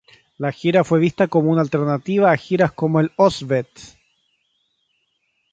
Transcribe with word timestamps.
La 0.39 0.51
gira 0.51 0.83
fue 0.83 0.97
vista 0.99 1.27
como 1.27 1.51
una 1.51 1.61
alternativa 1.61 2.31
a 2.31 2.35
giras 2.35 2.71
como 2.71 2.99
el 2.99 3.11
"Ozzfest. 3.17 3.97